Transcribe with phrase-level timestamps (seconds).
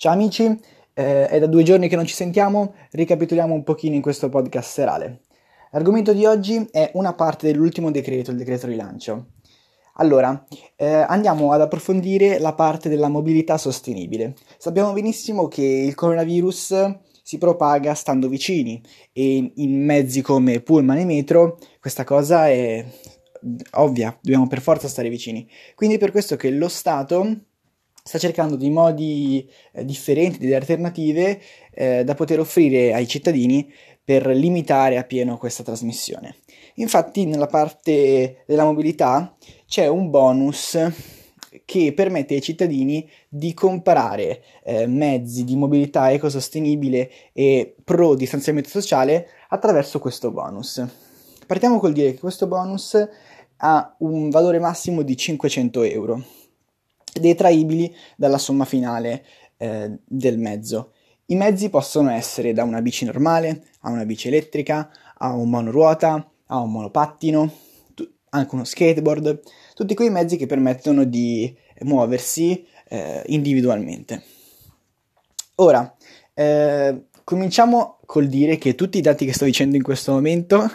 [0.00, 0.44] Ciao amici,
[0.94, 4.70] eh, è da due giorni che non ci sentiamo, ricapitoliamo un pochino in questo podcast
[4.70, 5.22] serale.
[5.72, 9.30] L'argomento di oggi è una parte dell'ultimo decreto, il decreto rilancio.
[9.94, 14.36] Allora, eh, andiamo ad approfondire la parte della mobilità sostenibile.
[14.56, 18.80] Sappiamo benissimo che il coronavirus si propaga stando vicini
[19.12, 22.86] e in mezzi come pullman e metro questa cosa è
[23.72, 25.44] ovvia, dobbiamo per forza stare vicini.
[25.74, 27.46] Quindi è per questo che lo Stato
[28.08, 31.38] sta cercando di modi eh, differenti, delle alternative
[31.74, 33.70] eh, da poter offrire ai cittadini
[34.02, 36.36] per limitare appieno questa trasmissione.
[36.76, 40.78] Infatti nella parte della mobilità c'è un bonus
[41.66, 49.28] che permette ai cittadini di comprare eh, mezzi di mobilità ecosostenibile e pro distanziamento sociale
[49.50, 50.82] attraverso questo bonus.
[51.46, 53.06] Partiamo col dire che questo bonus
[53.58, 56.22] ha un valore massimo di 500 euro
[57.12, 59.24] detraibili dalla somma finale
[59.58, 60.92] eh, del mezzo.
[61.26, 66.30] I mezzi possono essere da una bici normale a una bici elettrica, a un monoruota,
[66.46, 67.52] a un monopattino,
[67.92, 69.40] tu- anche uno skateboard,
[69.74, 74.22] tutti quei mezzi che permettono di muoversi eh, individualmente.
[75.56, 75.94] Ora,
[76.32, 80.70] eh, cominciamo col dire che tutti i dati che sto dicendo in questo momento,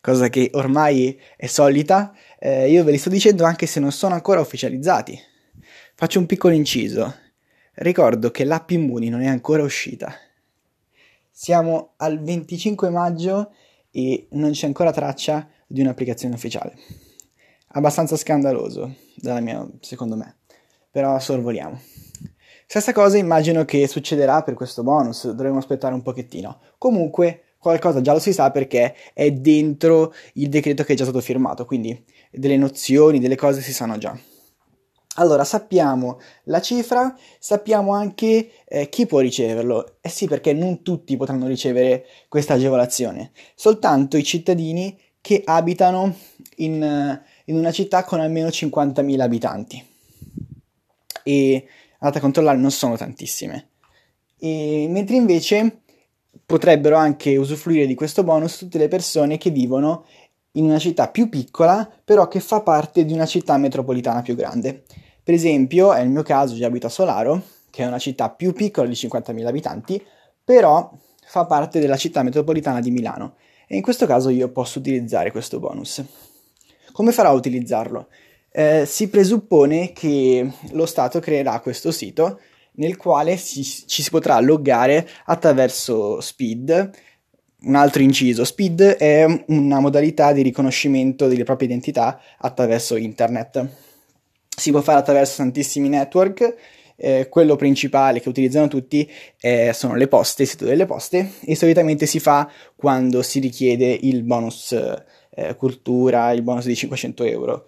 [0.00, 4.14] cosa che ormai è solita, eh, io ve li sto dicendo anche se non sono
[4.14, 5.30] ancora ufficializzati
[6.02, 7.14] Faccio un piccolo inciso.
[7.74, 10.12] Ricordo che l'app Immuni non è ancora uscita.
[11.30, 13.52] Siamo al 25 maggio
[13.92, 16.74] e non c'è ancora traccia di un'applicazione ufficiale.
[17.74, 20.38] Abbastanza scandaloso, mia, secondo me.
[20.90, 21.80] Però sorvoliamo.
[22.66, 26.62] Stessa cosa immagino che succederà per questo bonus, dovremo aspettare un pochettino.
[26.78, 31.20] Comunque, qualcosa già lo si sa perché è dentro il decreto che è già stato
[31.20, 34.18] firmato, quindi delle nozioni, delle cose si sanno già.
[35.16, 39.96] Allora, sappiamo la cifra, sappiamo anche eh, chi può riceverlo.
[40.00, 46.16] Eh sì, perché non tutti potranno ricevere questa agevolazione, soltanto i cittadini che abitano
[46.56, 49.86] in, in una città con almeno 50.000 abitanti.
[51.24, 51.66] E
[51.98, 53.68] andate a controllare, non sono tantissime.
[54.38, 55.82] E, mentre invece
[56.44, 60.04] potrebbero anche usufruire di questo bonus tutte le persone che vivono
[60.52, 64.84] in una città più piccola, però che fa parte di una città metropolitana più grande.
[65.24, 68.52] Per esempio, è il mio caso, io abito a Solaro, che è una città più
[68.52, 70.04] piccola di 50.000 abitanti,
[70.44, 70.92] però
[71.24, 75.58] fa parte della città metropolitana di Milano e in questo caso io posso utilizzare questo
[75.58, 76.04] bonus.
[76.92, 78.08] Come farò a utilizzarlo?
[78.50, 82.38] Eh, si presuppone che lo Stato creerà questo sito
[82.72, 86.90] nel quale si, ci si potrà loggare attraverso Speed,
[87.62, 93.91] un altro inciso, Speed è una modalità di riconoscimento delle proprie identità attraverso internet.
[94.62, 96.54] Si può fare attraverso tantissimi network,
[96.94, 101.56] eh, quello principale che utilizzano tutti eh, sono le poste, il sito delle poste, e
[101.56, 107.66] solitamente si fa quando si richiede il bonus eh, cultura, il bonus di 500 euro.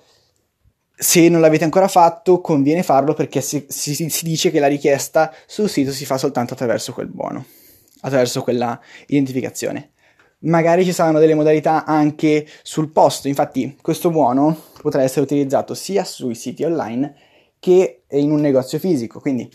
[0.94, 5.34] Se non l'avete ancora fatto, conviene farlo perché si, si, si dice che la richiesta
[5.46, 7.44] sul sito si fa soltanto attraverso quel buono
[8.04, 9.93] attraverso quella identificazione.
[10.44, 16.04] Magari ci saranno delle modalità anche sul posto, infatti questo buono potrà essere utilizzato sia
[16.04, 17.14] sui siti online
[17.58, 19.50] che in un negozio fisico, quindi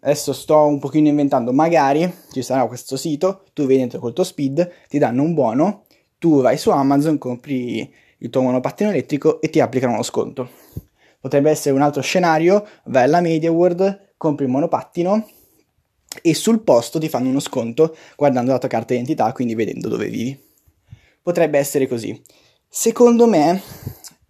[0.00, 4.24] adesso sto un pochino inventando, magari ci sarà questo sito, tu vai dentro col tuo
[4.24, 5.84] speed, ti danno un buono,
[6.18, 7.88] tu vai su Amazon, compri
[8.18, 10.48] il tuo monopattino elettrico e ti applicano uno sconto.
[11.20, 15.24] Potrebbe essere un altro scenario, vai alla Media World, compri il monopattino
[16.22, 20.08] e sul posto ti fanno uno sconto guardando la tua carta d'identità, quindi vedendo dove
[20.08, 20.40] vivi.
[21.20, 22.20] Potrebbe essere così.
[22.68, 23.60] Secondo me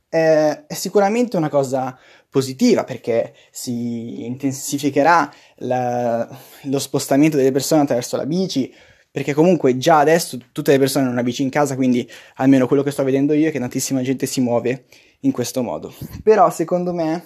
[0.09, 1.97] eh, è sicuramente una cosa
[2.29, 6.29] positiva perché si intensificherà la,
[6.63, 8.73] lo spostamento delle persone attraverso la bici,
[9.11, 12.83] perché comunque già adesso tutte le persone hanno una bici in casa, quindi almeno quello
[12.83, 14.87] che sto vedendo io è che tantissima gente si muove
[15.21, 15.93] in questo modo.
[16.23, 17.23] Però secondo me,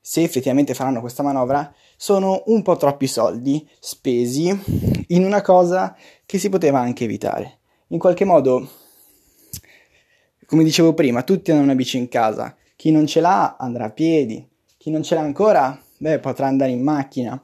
[0.00, 4.48] se effettivamente faranno questa manovra, sono un po' troppi soldi spesi
[5.08, 5.94] in una cosa
[6.24, 7.58] che si poteva anche evitare.
[7.88, 8.68] In qualche modo,
[10.46, 12.56] come dicevo prima, tutti hanno una bici in casa.
[12.76, 14.48] Chi non ce l'ha andrà a piedi,
[14.78, 17.42] chi non ce l'ha ancora, beh, potrà andare in macchina.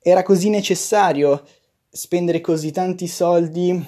[0.00, 1.44] Era così necessario
[1.90, 3.84] spendere così tanti soldi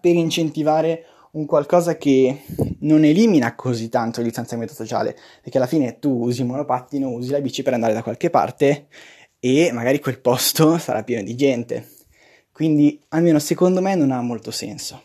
[0.00, 2.42] per incentivare un qualcosa che
[2.80, 7.30] non elimina così tanto il distanziamento sociale, perché alla fine tu usi il monopattino, usi
[7.30, 8.86] la bici per andare da qualche parte
[9.38, 11.88] e magari quel posto sarà pieno di gente.
[12.52, 15.02] Quindi, almeno secondo me, non ha molto senso.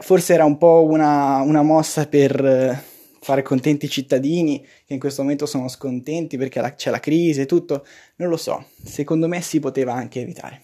[0.00, 2.84] Forse era un po' una, una mossa per,
[3.20, 7.42] fare contenti i cittadini che in questo momento sono scontenti perché la, c'è la crisi
[7.42, 7.86] e tutto,
[8.16, 10.62] non lo so, secondo me si poteva anche evitare.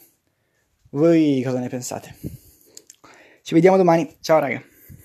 [0.91, 2.45] Voi cosa ne pensate?
[3.47, 4.61] Ci vediamo domani, ciao raga!